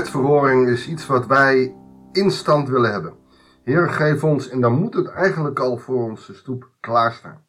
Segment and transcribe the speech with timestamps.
[0.00, 1.76] Wetverhoring is iets wat wij
[2.12, 3.16] instant willen hebben.
[3.62, 7.46] Heer, geef ons, en dan moet het eigenlijk al voor onze stoep klaarstaan.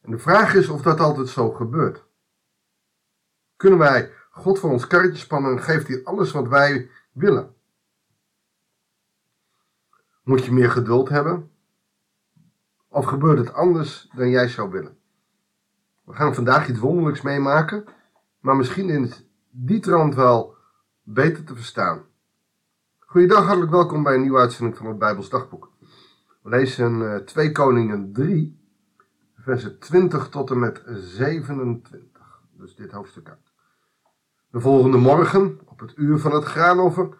[0.00, 2.04] En de vraag is of dat altijd zo gebeurt.
[3.56, 7.54] Kunnen wij God voor ons karretje spannen en geeft hij alles wat wij willen?
[10.22, 11.50] Moet je meer geduld hebben?
[12.88, 14.98] Of gebeurt het anders dan jij zou willen?
[16.04, 17.84] We gaan vandaag iets wonderlijks meemaken,
[18.40, 19.12] maar misschien in
[19.50, 20.56] die trant wel
[21.10, 22.04] beter te verstaan.
[22.98, 25.72] Goeiedag, hartelijk welkom bij een nieuwe uitzending van het Bijbels Dagboek.
[26.42, 28.60] We lezen uh, eh, 2 Koningen 3,
[29.36, 32.42] versen 20 tot en met 27.
[32.52, 33.52] Dus dit hoofdstuk uit.
[34.50, 37.16] De volgende morgen, op het uur van het graanoffer,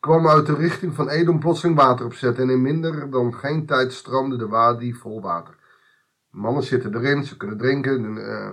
[0.00, 3.92] kwam uit de richting van Edom plotseling water opzetten en in minder dan geen tijd
[3.92, 5.56] stroomde de wadi vol water.
[6.30, 8.16] Mannen zitten erin, ze kunnen drinken.
[8.16, 8.50] Uh,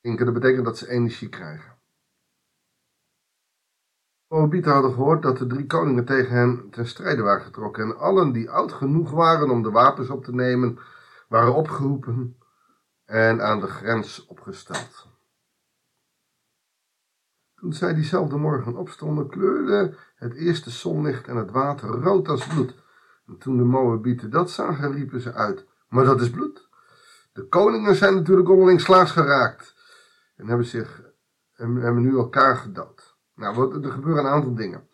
[0.00, 1.79] drinken, dat betekent dat ze energie krijgen.
[4.30, 8.32] Moabieten hadden gehoord dat de drie koningen tegen hen ten strijde waren getrokken en allen
[8.32, 10.78] die oud genoeg waren om de wapens op te nemen,
[11.28, 12.38] waren opgeroepen
[13.04, 15.08] en aan de grens opgesteld.
[17.54, 22.74] Toen zij diezelfde morgen opstonden, kleurde het eerste zonlicht en het water rood als bloed.
[23.26, 26.68] En toen de Moabieten dat zagen, riepen ze uit, maar dat is bloed.
[27.32, 29.74] De koningen zijn natuurlijk onderling slaags geraakt
[30.36, 31.02] en hebben, zich,
[31.52, 32.99] en hebben nu elkaar gedood.
[33.40, 34.88] Nou, er gebeuren een aantal dingen.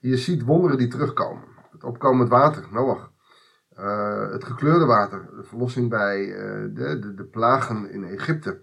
[0.00, 1.44] Je ziet wonderen die terugkomen.
[1.72, 3.10] Het opkomend water, Noach.
[3.78, 6.36] Uh, het gekleurde water, de verlossing bij uh,
[6.74, 8.60] de, de, de plagen in Egypte.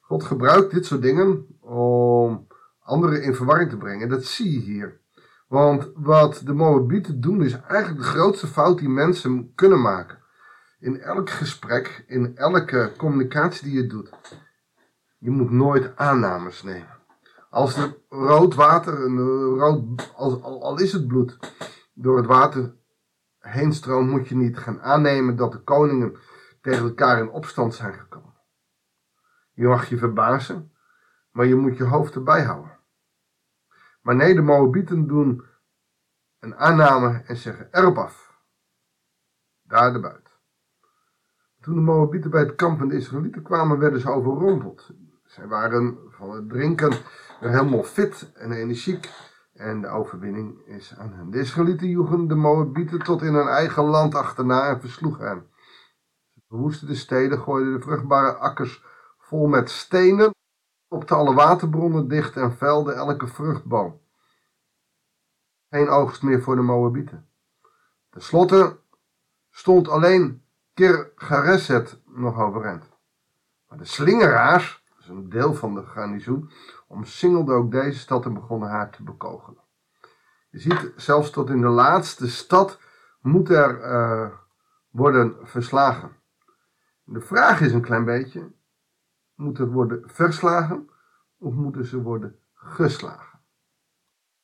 [0.00, 2.46] God gebruikt dit soort dingen om
[2.82, 4.08] anderen in verwarring te brengen.
[4.08, 5.00] Dat zie je hier.
[5.48, 10.18] Want wat de Moabieten doen is eigenlijk de grootste fout die mensen kunnen maken.
[10.78, 14.10] In elk gesprek, in elke communicatie die je doet.
[15.18, 17.01] Je moet nooit aannames nemen.
[17.52, 19.18] Als er rood water, een
[19.58, 21.38] rood, als, al, is het bloed,
[21.94, 22.74] door het water
[23.38, 26.16] heen stroomt, moet je niet gaan aannemen dat de koningen
[26.60, 28.34] tegen elkaar in opstand zijn gekomen.
[29.52, 30.72] Je mag je verbazen,
[31.30, 32.78] maar je moet je hoofd erbij houden.
[34.02, 35.44] Maar nee, de Moabieten doen
[36.38, 38.40] een aanname en zeggen erop af.
[39.62, 40.38] Daar de buit.
[41.60, 44.90] Toen de Moabieten bij het kamp van de Israëlieten kwamen, werden ze overrompeld.
[45.24, 46.92] Zij waren van het drinken
[47.50, 49.10] helemaal fit en energiek.
[49.52, 51.30] En de overwinning is aan hen.
[51.30, 55.46] De Israëlieten joegen de Moabieten tot in hun eigen land achterna en versloegen hen.
[56.34, 58.84] Ze verwoesten de steden, gooiden de vruchtbare akkers
[59.18, 60.34] vol met stenen,
[60.88, 64.00] opten alle waterbronnen dicht en velden elke vruchtboom.
[65.70, 67.28] Geen oogst meer voor de Moabieten.
[68.10, 68.78] Ten slotte
[69.50, 72.88] stond alleen Kirgareset nog overeind.
[73.68, 76.50] Maar de slingeraars is een deel van de garnizoen,
[76.92, 79.60] omsingelde ook deze stad en begonnen haar te bekogelen.
[80.50, 82.78] Je ziet zelfs tot in de laatste stad
[83.20, 84.30] moet er uh,
[84.90, 86.10] worden verslagen.
[87.04, 88.52] De vraag is een klein beetje,
[89.34, 90.90] moet er worden verslagen
[91.38, 93.40] of moeten ze worden geslagen?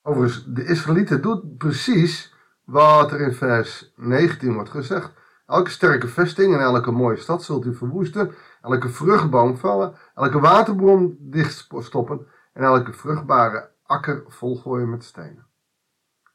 [0.03, 2.35] Overigens, de Israëlieten doet precies
[2.65, 5.13] wat er in vers 19 wordt gezegd.
[5.47, 11.17] Elke sterke vesting en elke mooie stad zult u verwoesten, elke vruchtboom vallen, elke waterbron
[11.21, 12.27] dichtstoppen
[12.59, 15.47] en elke vruchtbare akker volgooien met stenen.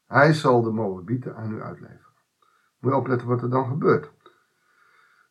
[0.07, 2.13] Hij zal de Moabieten aan u uitleveren.
[2.79, 4.11] Moet je opletten wat er dan gebeurt.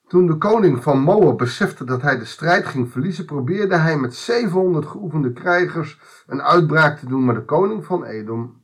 [0.06, 4.14] Toen de koning van Moab besefte dat hij de strijd ging verliezen, probeerde hij met
[4.14, 8.62] 700 geoefende krijgers een uitbraak te doen, maar de koning van Edom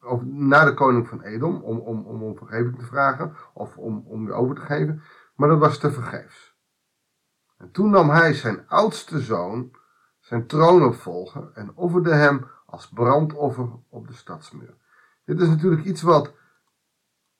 [0.00, 4.26] of naar de koning van Edom om, om, om, vergeving te vragen of om, om
[4.26, 5.02] je over te geven,
[5.34, 6.56] maar dat was te vergeefs.
[7.58, 9.76] En toen nam hij zijn oudste zoon
[10.28, 14.74] zijn troon opvolgen en offerde hem als brandoffer op de stadsmuur.
[15.24, 16.32] Dit is natuurlijk iets wat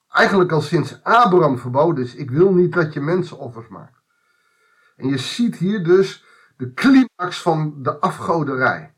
[0.09, 2.15] eigenlijk al sinds Abraham verboden is.
[2.15, 4.03] Ik wil niet dat je mensenoffers maakt.
[4.97, 6.25] En je ziet hier dus
[6.57, 8.95] de climax van de afgoderij.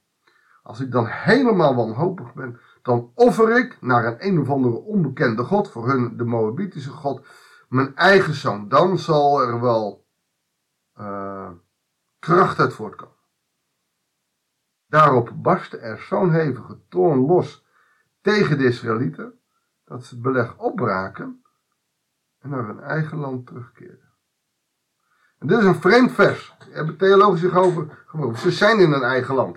[0.62, 5.44] Als ik dan helemaal wanhopig ben, dan offer ik naar een een of andere onbekende
[5.44, 7.26] god, voor hun de Moabitische god,
[7.68, 8.68] mijn eigen zoon.
[8.68, 10.06] Dan zal er wel
[11.00, 11.50] uh,
[12.18, 13.18] kracht uit voortkomen.
[14.90, 17.66] Daarop barstte er zo'n hevige toorn los
[18.20, 19.38] tegen de Israëlieten,
[19.84, 21.42] dat ze het beleg opbraken
[22.38, 24.08] en naar hun eigen land terugkeerden.
[25.38, 26.54] En dit is een vreemd vers.
[26.58, 28.04] Daar hebben theologisch zich over
[28.36, 29.56] Ze zijn in hun eigen land.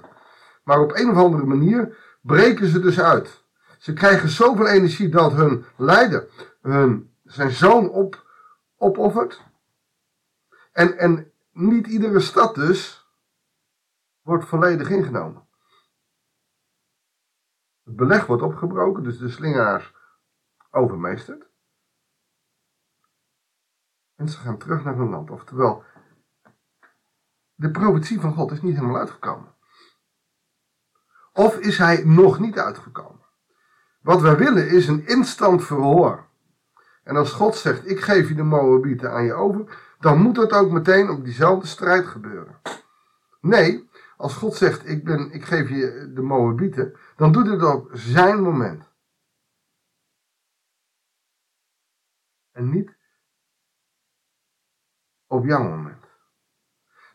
[0.64, 3.44] Maar op een of andere manier breken ze dus uit.
[3.78, 6.28] Ze krijgen zoveel energie dat hun leider
[6.62, 8.30] hun, zijn zoon op,
[8.78, 9.42] opoffert.
[10.72, 13.03] En, en niet iedere stad dus
[14.24, 15.48] wordt volledig ingenomen.
[17.84, 19.94] Het beleg wordt opgebroken, dus de slingeraars
[20.72, 21.52] overmeesterd.
[24.16, 25.30] En ze gaan terug naar hun land.
[25.30, 25.84] Oftewel,
[27.56, 29.56] de profetie van God is niet helemaal uitgekomen.
[31.34, 33.26] Of is hij nog niet uitgekomen?
[34.02, 36.28] Wat wij willen is een instant verhoor.
[37.04, 40.52] En als God zegt, ik geef je de Moabieten aan je over, dan moet dat
[40.52, 42.62] ook meteen op diezelfde strijd gebeuren.
[43.42, 43.83] Nee,
[44.24, 48.42] als God zegt, ik, ben, ik geef je de Moabieten, dan doet het op zijn
[48.42, 48.92] moment.
[52.52, 52.98] En niet
[55.28, 56.06] op jouw moment.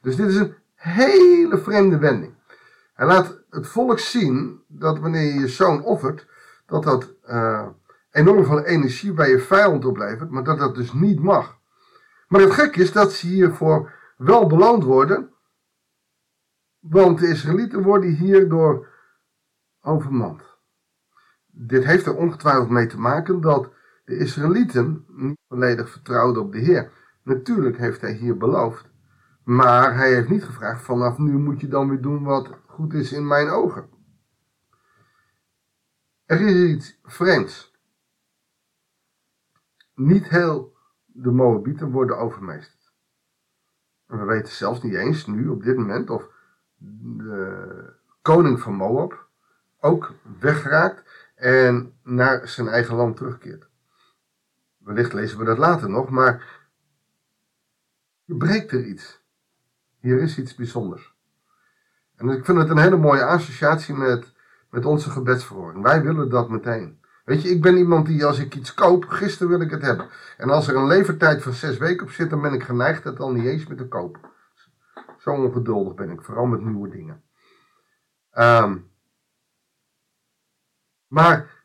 [0.00, 2.34] Dus dit is een hele vreemde wending.
[2.94, 6.26] Hij laat het volk zien dat wanneer je je zoon offert,
[6.66, 7.68] dat dat uh,
[8.10, 11.58] enorm veel energie bij je vijand oplevert, maar dat dat dus niet mag.
[12.28, 15.32] Maar het gek is dat ze hiervoor wel beloond worden,
[16.90, 18.88] want de Israëlieten worden hierdoor
[19.80, 20.42] overmand.
[21.46, 23.72] Dit heeft er ongetwijfeld mee te maken dat
[24.04, 26.92] de Israëlieten niet volledig vertrouwden op de Heer.
[27.22, 28.90] Natuurlijk heeft hij hier beloofd,
[29.44, 33.12] maar hij heeft niet gevraagd vanaf nu moet je dan weer doen wat goed is
[33.12, 33.88] in mijn ogen.
[36.24, 37.76] Er is iets vreemds.
[39.94, 42.92] Niet heel de Moabieten worden overmeesterd.
[44.06, 46.37] En we weten zelfs niet eens nu op dit moment of
[46.78, 47.92] de
[48.22, 49.26] koning van Moab
[49.80, 51.02] ook wegraakt
[51.34, 53.68] en naar zijn eigen land terugkeert.
[54.78, 56.44] Wellicht lezen we dat later nog, maar
[58.24, 59.20] hier breekt er iets.
[59.98, 61.14] Hier is iets bijzonders.
[62.16, 64.32] En ik vind het een hele mooie associatie met,
[64.70, 65.82] met onze gebedsverhoring.
[65.82, 67.00] Wij willen dat meteen.
[67.24, 70.08] Weet je, ik ben iemand die als ik iets koop, gisteren wil ik het hebben.
[70.36, 73.20] En als er een levertijd van zes weken op zit, dan ben ik geneigd het
[73.20, 74.20] al niet eens meer te kopen.
[75.28, 77.22] Zo ongeduldig ben ik, vooral met nieuwe dingen.
[78.32, 78.90] Um,
[81.06, 81.64] maar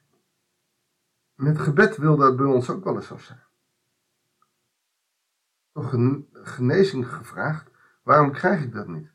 [1.35, 3.43] met gebed wil dat bij ons ook wel eens zo zijn.
[5.73, 7.69] Toch een genezing gevraagd,
[8.01, 9.11] waarom krijg ik dat niet?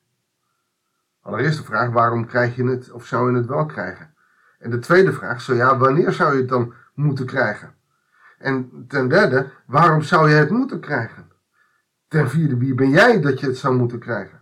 [1.21, 4.15] Allereerst de vraag, waarom krijg je het of zou je het wel krijgen?
[4.59, 7.75] En de tweede vraag, zo ja, wanneer zou je het dan moeten krijgen?
[8.39, 11.33] En ten derde, waarom zou je het moeten krijgen?
[12.07, 14.38] Ten vierde, wie ben jij dat je het zou moeten krijgen?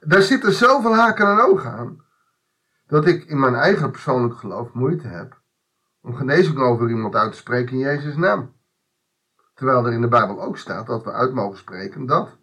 [0.00, 2.04] Daar zitten zoveel haken en ogen aan,
[2.86, 5.40] dat ik in mijn eigen persoonlijk geloof moeite heb
[6.00, 8.56] om genezing over iemand uit te spreken in Jezus' naam.
[9.54, 12.36] Terwijl er in de Bijbel ook staat dat we uit mogen spreken dat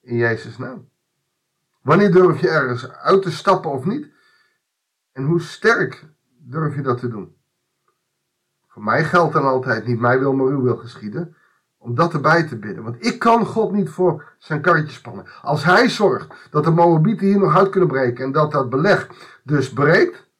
[0.00, 0.90] in Jezus' naam.
[1.82, 4.10] Wanneer durf je ergens uit te stappen of niet?
[5.12, 6.06] En hoe sterk
[6.38, 7.36] durf je dat te doen?
[8.66, 11.36] Voor mij geldt dan altijd niet mij wil, maar u wil geschieden.
[11.82, 12.84] Om dat erbij te bidden.
[12.84, 15.26] Want ik kan God niet voor zijn karretje spannen.
[15.42, 18.24] Als hij zorgt dat de Moabieten hier nog uit kunnen breken.
[18.24, 19.08] En dat dat beleg
[19.44, 20.30] dus breekt.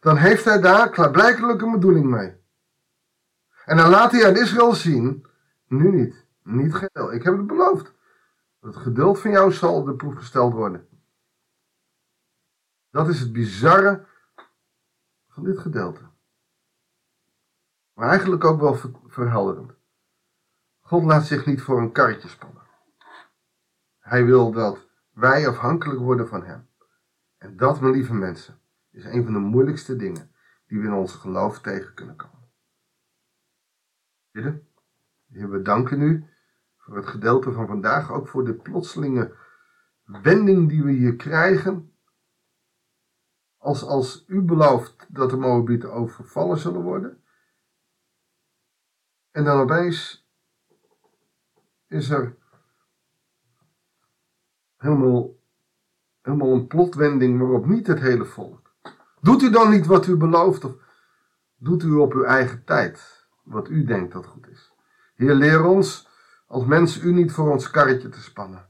[0.00, 2.36] Dan heeft hij daar klaarblijkelijk een bedoeling mee.
[3.64, 5.26] En dan laat hij aan Israël zien.
[5.68, 6.26] Nu niet.
[6.42, 7.12] Niet geheel.
[7.12, 7.92] Ik heb het beloofd.
[8.60, 10.88] Het geduld van jou zal op de proef gesteld worden.
[12.90, 14.06] Dat is het bizarre
[15.28, 16.00] van dit gedeelte.
[17.92, 18.76] Maar eigenlijk ook wel
[19.06, 19.72] verhelderend.
[20.94, 22.62] God laat zich niet voor een karretje spannen.
[23.98, 26.68] Hij wil dat wij afhankelijk worden van Hem.
[27.38, 28.60] En dat, mijn lieve mensen,
[28.90, 30.30] is een van de moeilijkste dingen
[30.66, 32.50] die we in onze geloof tegen kunnen komen.
[34.30, 34.68] Bidden.
[35.26, 36.24] We danken u
[36.76, 39.36] voor het gedeelte van vandaag, ook voor de plotselinge
[40.04, 41.92] wending die we hier krijgen.
[43.56, 47.24] Als, als u belooft dat de Moabieten overvallen zullen worden.
[49.30, 50.23] En dan opeens
[51.94, 52.36] is er
[54.76, 55.34] helemaal,
[56.22, 58.72] helemaal een plotwending waarop niet het hele volk.
[59.20, 60.74] Doet u dan niet wat u belooft of
[61.56, 64.72] doet u op uw eigen tijd wat u denkt dat goed is?
[65.14, 66.08] Heer, leer ons
[66.46, 68.68] als mensen u niet voor ons karretje te spannen,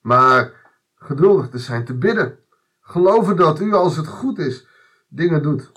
[0.00, 2.38] maar geduldig te zijn, te bidden.
[2.80, 4.66] Geloven dat u, als het goed is,
[5.08, 5.72] dingen doet.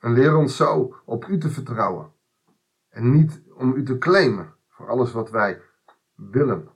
[0.00, 2.12] En leer ons zo op u te vertrouwen.
[2.88, 5.62] En niet om u te claimen voor alles wat wij
[6.14, 6.68] willen.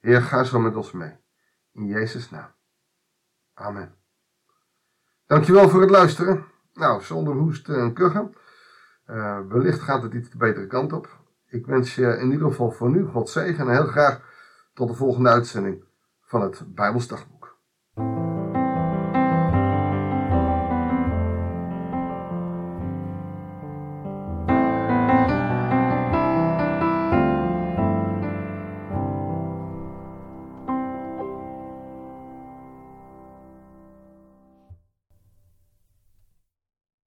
[0.00, 1.16] Heer, ga zo met ons mee.
[1.72, 2.50] In Jezus' naam.
[3.54, 3.94] Amen.
[5.26, 6.44] Dankjewel voor het luisteren.
[6.72, 8.34] Nou, zonder hoesten en kuchen.
[9.06, 11.08] Uh, wellicht gaat het iets de betere kant op.
[11.46, 14.20] Ik wens je in ieder geval voor nu God zegen en heel graag
[14.74, 15.84] tot de volgende uitzending
[16.20, 17.35] van het Bijbelsdagboek.